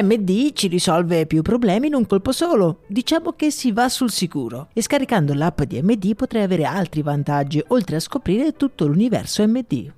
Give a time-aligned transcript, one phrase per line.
[0.00, 2.80] MD ci risolve più problemi in un colpo solo.
[2.86, 4.68] Diciamo che si va sul sicuro.
[4.72, 9.92] E scaricando l'app di MD potrai avere altri vantaggi, oltre a scoprire tutto l'universo MD.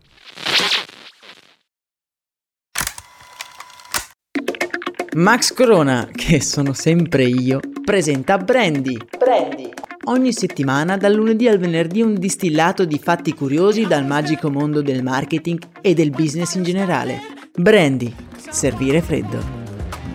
[5.14, 8.96] Max Corona, che sono sempre io, presenta Brandy.
[9.16, 9.70] Brandy.
[10.06, 15.04] Ogni settimana, dal lunedì al venerdì, un distillato di fatti curiosi dal magico mondo del
[15.04, 17.20] marketing e del business in generale.
[17.54, 18.12] Brandy.
[18.50, 19.63] Servire freddo.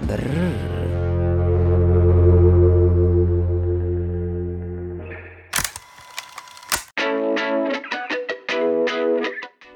[0.10, 0.69] Brrr.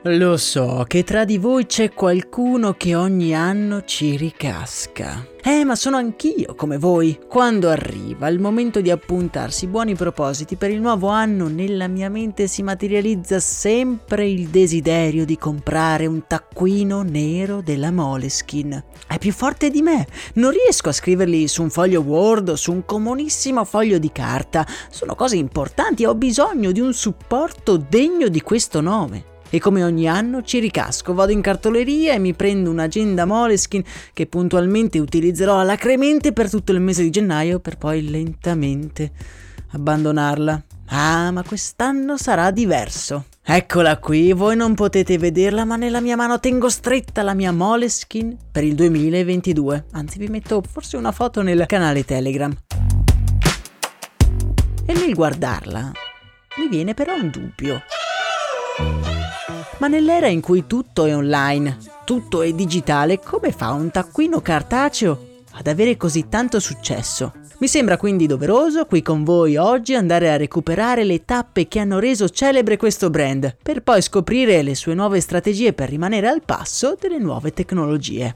[0.07, 5.25] Lo so che tra di voi c'è qualcuno che ogni anno ci ricasca.
[5.41, 7.17] Eh, ma sono anch'io come voi.
[7.25, 12.47] Quando arriva il momento di appuntarsi buoni propositi per il nuovo anno, nella mia mente
[12.47, 18.83] si materializza sempre il desiderio di comprare un taccuino nero della Moleskin.
[19.07, 20.05] È più forte di me.
[20.33, 24.67] Non riesco a scriverli su un foglio Word o su un comunissimo foglio di carta.
[24.89, 29.83] Sono cose importanti e ho bisogno di un supporto degno di questo nome e come
[29.83, 35.59] ogni anno ci ricasco, vado in cartoleria e mi prendo un'agenda Moleskin che puntualmente utilizzerò
[35.59, 39.11] alacremente per tutto il mese di gennaio per poi lentamente
[39.73, 40.63] abbandonarla.
[40.87, 43.25] Ah, ma quest'anno sarà diverso.
[43.43, 48.35] Eccola qui, voi non potete vederla, ma nella mia mano tengo stretta la mia Moleskin
[48.51, 49.85] per il 2022.
[49.91, 52.51] Anzi, vi metto forse una foto nel canale Telegram.
[54.87, 55.91] E nel guardarla
[56.57, 57.83] mi viene però un dubbio.
[59.77, 65.31] Ma nell'era in cui tutto è online, tutto è digitale, come fa un taccuino cartaceo
[65.53, 67.33] ad avere così tanto successo?
[67.59, 71.99] Mi sembra quindi doveroso qui con voi oggi andare a recuperare le tappe che hanno
[71.99, 76.97] reso celebre questo brand, per poi scoprire le sue nuove strategie per rimanere al passo
[76.99, 78.35] delle nuove tecnologie.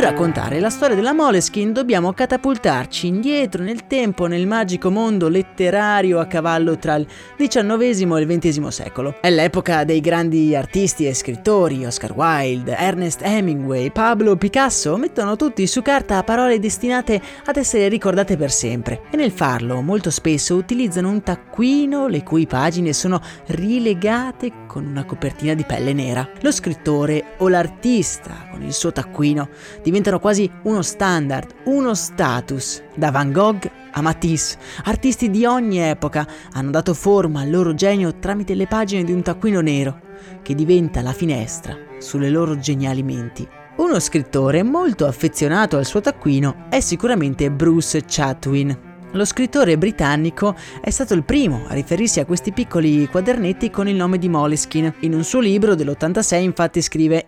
[0.00, 6.18] Per raccontare la storia della Moleskin dobbiamo catapultarci indietro nel tempo nel magico mondo letterario
[6.20, 7.06] a cavallo tra il
[7.36, 9.16] XIX e il XX secolo.
[9.20, 15.66] È l'epoca dei grandi artisti e scrittori, Oscar Wilde, Ernest Hemingway, Pablo Picasso, mettono tutti
[15.66, 21.10] su carta parole destinate ad essere ricordate per sempre e nel farlo molto spesso utilizzano
[21.10, 26.28] un taccuino le cui pagine sono rilegate con una copertina di pelle nera.
[26.42, 29.48] Lo scrittore o l'artista con il suo taccuino
[29.82, 32.80] diventano quasi uno standard, uno status.
[32.94, 38.20] Da Van Gogh a Matisse, artisti di ogni epoca hanno dato forma al loro genio
[38.20, 40.00] tramite le pagine di un taccuino nero,
[40.42, 43.48] che diventa la finestra sulle loro geniali menti.
[43.78, 48.89] Uno scrittore molto affezionato al suo taccuino è sicuramente Bruce Chatwin.
[49.12, 53.96] Lo scrittore britannico è stato il primo a riferirsi a questi piccoli quadernetti con il
[53.96, 54.94] nome di Moleskin.
[55.00, 57.26] In un suo libro dell'86 infatti scrive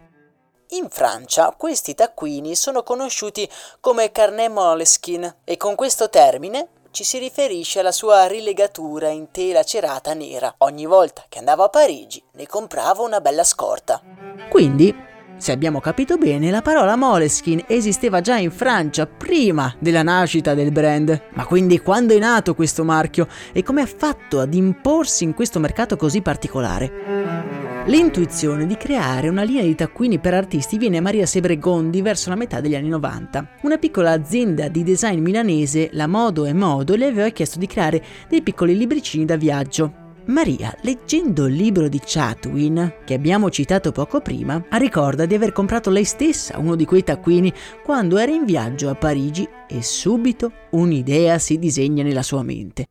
[0.68, 3.46] in Francia questi taccuini sono conosciuti
[3.80, 9.64] come carnet moleskin e con questo termine ci si riferisce alla sua rilegatura in tela
[9.64, 10.54] cerata nera.
[10.58, 14.00] Ogni volta che andavo a Parigi ne compravo una bella scorta.
[14.48, 14.94] Quindi,
[15.42, 20.70] se abbiamo capito bene, la parola Moleskin esisteva già in Francia prima della nascita del
[20.70, 21.20] brand.
[21.34, 25.58] Ma quindi quando è nato questo marchio e come ha fatto ad imporsi in questo
[25.58, 27.82] mercato così particolare?
[27.86, 32.36] L'intuizione di creare una linea di taccuini per artisti viene a Maria Sebregondi verso la
[32.36, 33.54] metà degli anni 90.
[33.62, 38.00] Una piccola azienda di design milanese, la Modo e Modo, le aveva chiesto di creare
[38.28, 40.01] dei piccoli libricini da viaggio.
[40.26, 45.90] Maria, leggendo il libro di Chatwin, che abbiamo citato poco prima, ricorda di aver comprato
[45.90, 47.52] lei stessa uno di quei taccuini
[47.82, 52.86] quando era in viaggio a Parigi e subito un'idea si disegna nella sua mente.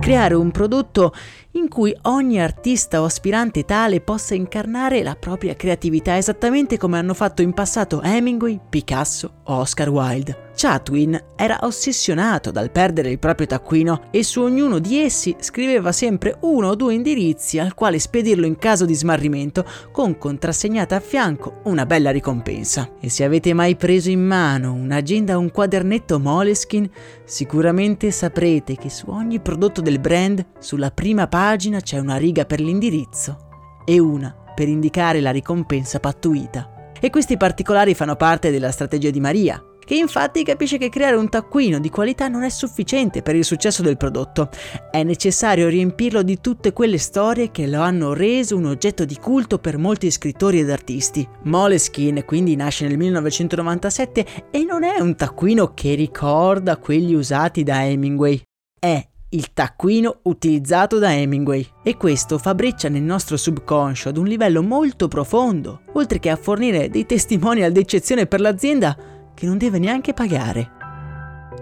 [0.00, 1.12] Creare un prodotto
[1.56, 7.14] in cui ogni artista o aspirante tale possa incarnare la propria creatività esattamente come hanno
[7.14, 10.42] fatto in passato Hemingway, Picasso o Oscar Wilde.
[10.56, 16.36] Chatwin era ossessionato dal perdere il proprio taccuino e su ognuno di essi scriveva sempre
[16.40, 21.60] uno o due indirizzi al quale spedirlo in caso di smarrimento con contrassegnata a fianco
[21.64, 22.92] una bella ricompensa.
[23.00, 26.88] E se avete mai preso in mano un'agenda o un quadernetto Moleskin,
[27.24, 31.43] sicuramente saprete che su ogni prodotto del brand sulla prima pagina
[31.82, 33.36] c'è una riga per l'indirizzo
[33.84, 36.92] e una per indicare la ricompensa pattuita.
[36.98, 41.28] E questi particolari fanno parte della strategia di Maria, che infatti capisce che creare un
[41.28, 44.48] taccuino di qualità non è sufficiente per il successo del prodotto.
[44.90, 49.58] È necessario riempirlo di tutte quelle storie che lo hanno reso un oggetto di culto
[49.58, 51.28] per molti scrittori ed artisti.
[51.42, 57.84] Moleskin quindi nasce nel 1997 e non è un taccuino che ricorda quelli usati da
[57.84, 58.40] Hemingway.
[58.80, 61.66] È il taccuino utilizzato da Hemingway.
[61.82, 66.36] E questo fa breccia nel nostro subconscio ad un livello molto profondo, oltre che a
[66.36, 68.96] fornire dei testimonial d'eccezione per l'azienda
[69.34, 70.70] che non deve neanche pagare.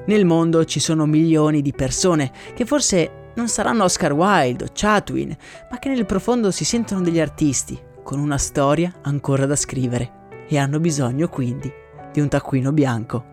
[0.07, 5.35] Nel mondo ci sono milioni di persone che forse non saranno Oscar Wilde o Chatwin,
[5.71, 10.59] ma che nel profondo si sentono degli artisti, con una storia ancora da scrivere, e
[10.59, 11.73] hanno bisogno quindi
[12.13, 13.31] di un taccuino bianco.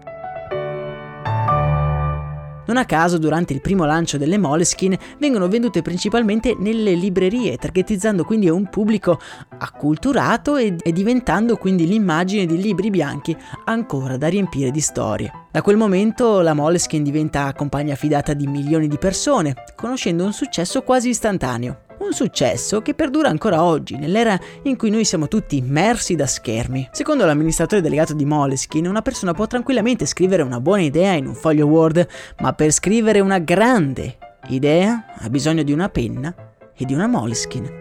[2.70, 8.24] Non a caso, durante il primo lancio delle Moleskin vengono vendute principalmente nelle librerie, targetizzando
[8.24, 9.20] quindi un pubblico
[9.58, 13.36] acculturato e, diventando quindi l'immagine di libri bianchi
[13.66, 15.48] ancora da riempire di storie.
[15.50, 20.84] Da quel momento la Moleskin diventa compagna fidata di milioni di persone, conoscendo un successo
[20.84, 21.89] quasi istantaneo.
[22.00, 26.90] Un successo che perdura ancora oggi, nell'era in cui noi siamo tutti immersi da schermi.
[26.92, 31.36] Secondo l'amministratore delegato di Moleskin, una persona può tranquillamente scrivere una buona idea in un
[31.36, 32.08] foglio Word,
[32.40, 34.18] ma per scrivere una grande
[34.48, 36.34] idea ha bisogno di una penna
[36.74, 37.79] e di una Moleskin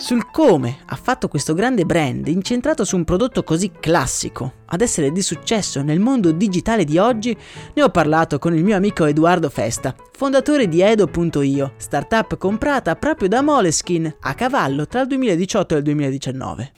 [0.00, 5.10] sul come ha fatto questo grande brand incentrato su un prodotto così classico ad essere
[5.12, 7.36] di successo nel mondo digitale di oggi,
[7.74, 13.28] ne ho parlato con il mio amico Edoardo Festa, fondatore di Edo.io, startup comprata proprio
[13.28, 16.72] da Moleskin a cavallo tra il 2018 e il 2019.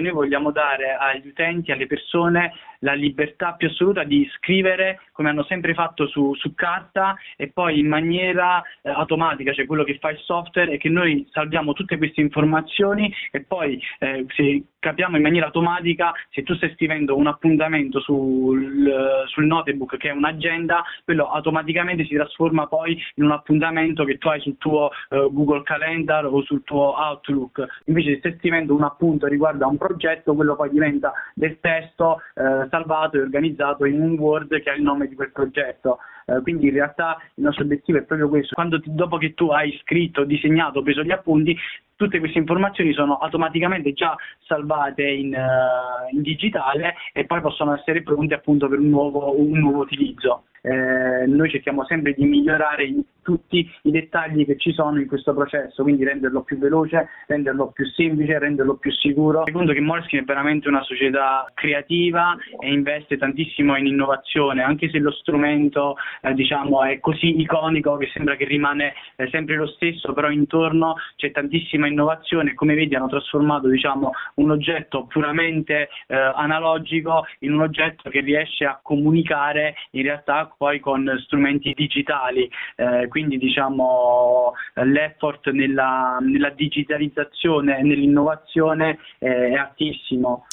[0.00, 5.44] noi vogliamo dare agli utenti, alle persone, la libertà più assoluta di scrivere come hanno
[5.44, 10.10] sempre fatto su, su carta e poi in maniera eh, automatica, cioè quello che fa
[10.10, 15.22] il software è che noi salviamo tutte queste informazioni e poi eh, se capiamo in
[15.22, 21.28] maniera automatica se tu stai scrivendo un appuntamento sul, sul notebook che è un'agenda, quello
[21.30, 26.26] automaticamente si trasforma poi in un appuntamento che tu hai sul tuo eh, Google Calendar
[26.26, 27.64] o sul tuo Outlook.
[27.86, 32.20] Invece se stai scrivendo un appunto riguardo a un progetto, quello poi diventa del testo
[32.34, 35.98] eh, salvato e organizzato in un Word che ha il nome di quel progetto.
[36.26, 38.54] Eh, quindi in realtà il nostro obiettivo è proprio questo.
[38.54, 41.56] Quando ti, dopo che tu hai scritto, disegnato, preso gli appunti,
[41.96, 44.14] tutte queste informazioni sono automaticamente già
[44.46, 49.58] salvate in, uh, in digitale e poi possono essere pronte appunto per un nuovo, un
[49.58, 50.44] nuovo utilizzo.
[50.60, 52.84] Eh, noi cerchiamo sempre di migliorare
[53.28, 57.84] tutti i dettagli che ci sono in questo processo, quindi renderlo più veloce, renderlo più
[57.84, 59.42] semplice, renderlo più sicuro.
[59.44, 64.98] Secondo che Moleskin è veramente una società creativa e investe tantissimo in innovazione, anche se
[64.98, 70.14] lo strumento eh, diciamo, è così iconico che sembra che rimane eh, sempre lo stesso,
[70.14, 77.26] però intorno c'è tantissima innovazione, come vedi hanno trasformato diciamo, un oggetto puramente eh, analogico
[77.40, 83.36] in un oggetto che riesce a comunicare in realtà poi con strumenti digitali, eh, quindi
[83.36, 90.46] diciamo, l'effort nella, nella digitalizzazione e nell'innovazione è altissimo.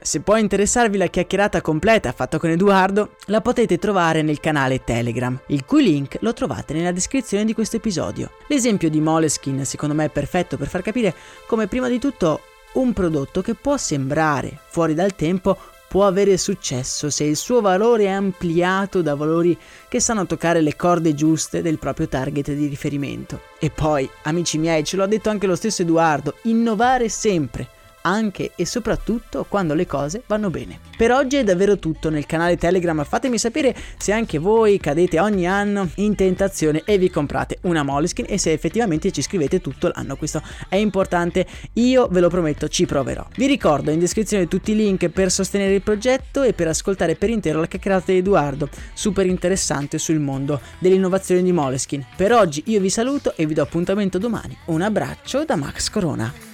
[0.00, 5.38] Se può interessarvi la chiacchierata completa fatta con Edoardo, la potete trovare nel canale Telegram,
[5.48, 8.30] il cui link lo trovate nella descrizione di questo episodio.
[8.48, 11.14] L'esempio di Moleskin secondo me è perfetto per far capire
[11.46, 12.40] come prima di tutto
[12.74, 15.56] un prodotto che può sembrare fuori dal tempo
[15.94, 20.74] può avere successo se il suo valore è ampliato da valori che sanno toccare le
[20.74, 23.42] corde giuste del proprio target di riferimento.
[23.60, 27.68] E poi, amici miei, ce l'ha detto anche lo stesso Edoardo, innovare sempre
[28.06, 30.78] anche e soprattutto quando le cose vanno bene.
[30.96, 35.46] Per oggi è davvero tutto nel canale Telegram, fatemi sapere se anche voi cadete ogni
[35.46, 40.16] anno in tentazione e vi comprate una Moleskin e se effettivamente ci scrivete tutto l'anno,
[40.16, 43.26] questo è importante, io ve lo prometto ci proverò.
[43.36, 47.30] Vi ricordo in descrizione tutti i link per sostenere il progetto e per ascoltare per
[47.30, 52.04] intero la chiacchierata di Edoardo, super interessante sul mondo dell'innovazione di Moleskin.
[52.16, 54.56] Per oggi io vi saluto e vi do appuntamento domani.
[54.66, 56.53] Un abbraccio da Max Corona.